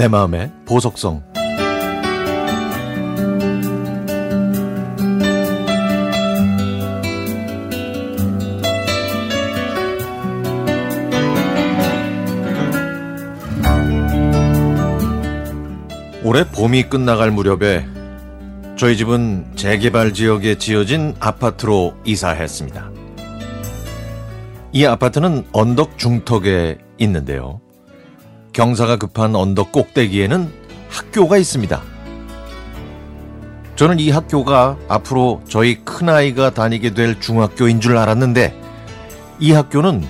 [0.00, 1.22] 내 마음의 보석성
[16.24, 17.84] 올해 봄이 끝나갈 무렵에
[18.78, 22.90] 저희 집은 재개발 지역에 지어진 아파트로 이사했습니다.
[24.72, 27.60] 이 아파트는 언덕 중턱에 있는데요.
[28.52, 30.52] 경사가 급한 언덕 꼭대기에는
[30.88, 31.82] 학교가 있습니다.
[33.76, 38.54] 저는 이 학교가 앞으로 저희 큰아이가 다니게 될 중학교인 줄 알았는데
[39.38, 40.04] 이 학교는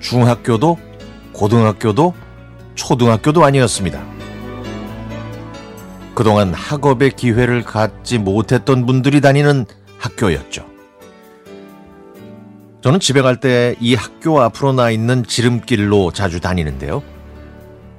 [0.00, 0.78] 중학교도
[1.32, 2.14] 고등학교도
[2.74, 4.02] 초등학교도 아니었습니다.
[6.14, 9.66] 그동안 학업의 기회를 갖지 못했던 분들이 다니는
[9.98, 10.66] 학교였죠.
[12.82, 17.02] 저는 집에 갈 때 이 학교 앞으로 나 있는 지름길로 자주 다니는데요.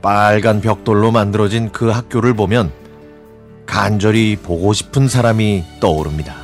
[0.01, 2.71] 빨간 벽돌로 만들어진 그 학교를 보면
[3.65, 6.35] 간절히 보고 싶은 사람이 떠오릅니다.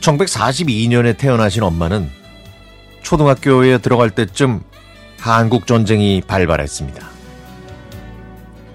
[0.00, 2.10] 1942년에 태어나신 엄마는
[3.02, 4.60] 초등학교에 들어갈 때쯤
[5.18, 7.08] 한국 전쟁이 발발했습니다.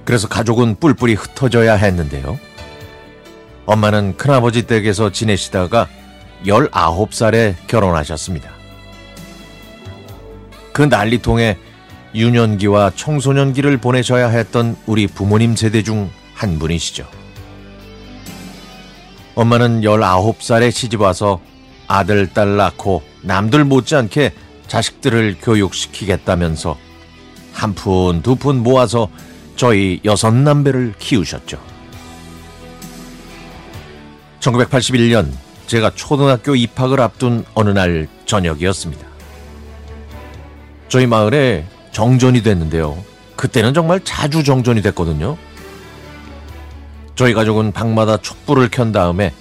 [0.06, 2.40] 그래서 가족은 뿔뿔이 흩어져야 했는데요.
[3.66, 5.88] 엄마는 큰아버지 댁에서 지내시다가
[6.46, 8.57] 19살에 결혼하셨습니다.
[10.78, 11.58] 그 난리통에
[12.14, 17.08] 유년기와 청소년기를 보내셔야 했던 우리 부모님 세대 중 한 분이시죠.
[19.34, 21.42] 엄마는 19살에 시집와서
[21.88, 24.34] 아들, 딸 낳고 남들 못지않게
[24.68, 26.78] 자식들을 교육시키겠다면서
[27.54, 29.10] 한 푼, 두 푼 모아서
[29.56, 31.60] 저희 여섯 남배를 키우셨죠.
[34.42, 35.32] 1981년
[35.66, 39.17] 제가 초등학교 입학을 앞둔 어느 날 저녁이었습니다.
[40.90, 43.04] 저희 마을에 정전이 됐는데요.
[43.36, 45.38] 그때는 정말 자주 정전이 됐거든요.
[47.16, 49.34] 저희 가족은 방마다 촛불을 켠 다음에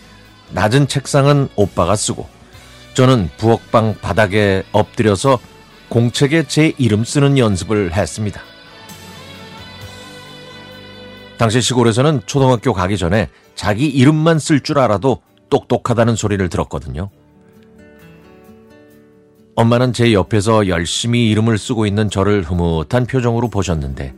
[0.51, 2.29] 낮은 책상은 오빠가 쓰고
[2.95, 5.39] 저는 부엌방 바닥에 엎드려서
[5.89, 8.41] 공책에 제 이름 쓰는 연습을 했습니다.
[11.37, 15.21] 당시 시골에서는 초등학교 가기 전에 자기 이름만 쓸 줄 알아도
[15.51, 17.11] 똑똑하다는 소리를 들었거든요.
[19.57, 24.15] 엄마는 제 옆에서 열심히 이름을 쓰고 있는 저를 흐뭇한 표정으로 보셨는데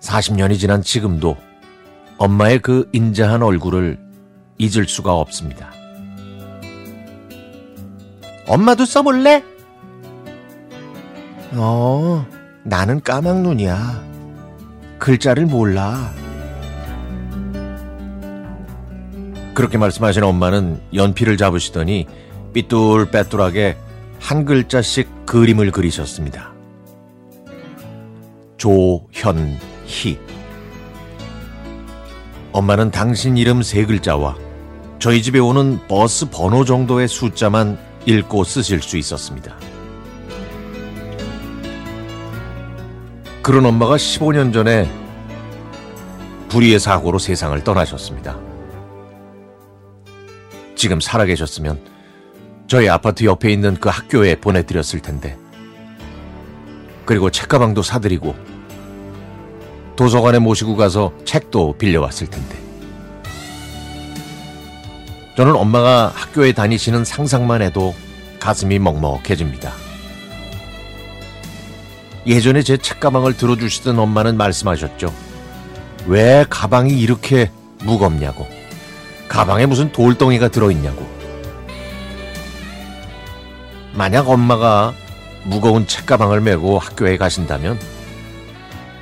[0.00, 1.36] 40년이 지난 지금도
[2.18, 3.96] 엄마의 그 인자한 얼굴을
[4.58, 5.70] 잊을 수가 없습니다.
[8.48, 9.44] 엄마도 써볼래?
[11.52, 12.26] 어,
[12.64, 14.04] 나는 까막눈이야.
[14.98, 16.12] 글자를 몰라.
[19.54, 22.06] 그렇게 말씀하신 엄마는 연필을 잡으시더니
[22.56, 23.76] 삐뚤빼뚤하게
[24.18, 26.52] 한 글자씩 그림을 그리셨습니다.
[28.56, 30.18] 조현희.
[32.52, 34.36] 엄마는 당신 이름 세 글자와
[34.98, 39.54] 저희 집에 오는 버스 번호 정도의 숫자만 읽고 쓰실 수 있었습니다.
[43.42, 44.90] 그런 엄마가 15년 전에
[46.48, 48.38] 불의의 사고로 세상을 떠나셨습니다.
[50.74, 51.95] 지금 살아계셨으면
[52.66, 55.36] 저희 아파트 옆에 있는 그 학교에 보내드렸을 텐데.
[57.04, 58.34] 그리고 책가방도 사드리고
[59.94, 62.56] 도서관에 모시고 가서 책도 빌려왔을 텐데.
[65.36, 67.94] 저는 엄마가 학교에 다니시는 상상만 해도
[68.40, 69.72] 가슴이 먹먹해집니다.
[72.26, 75.14] 예전에 제 책가방을 들어주시던 엄마는 말씀하셨죠.
[76.06, 77.50] 왜 가방이 이렇게
[77.84, 78.48] 무겁냐고.
[79.28, 81.15] 가방에 무슨 돌덩이가 들어있냐고.
[83.96, 84.92] 만약 엄마가
[85.44, 87.78] 무거운 책가방을 메고 학교에 가신다면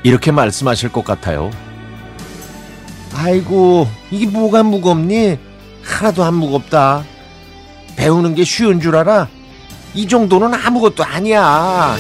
[0.05, 1.51] 이렇게 말씀하실 것 같아요.
[3.15, 5.39] 아이고, 이게 뭐가 무겁니?
[5.83, 7.05] 하나도 안 무겁다.
[7.97, 9.29] 배우는 게 쉬운 줄 알아?
[9.95, 11.97] 이 정도는 아무것도 아니야.